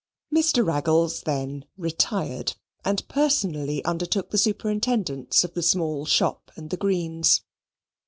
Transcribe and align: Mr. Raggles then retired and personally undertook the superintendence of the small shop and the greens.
Mr. 0.33 0.65
Raggles 0.65 1.21
then 1.27 1.63
retired 1.77 2.55
and 2.83 3.07
personally 3.07 3.85
undertook 3.85 4.31
the 4.31 4.37
superintendence 4.39 5.43
of 5.43 5.53
the 5.53 5.61
small 5.61 6.07
shop 6.07 6.49
and 6.55 6.71
the 6.71 6.75
greens. 6.77 7.41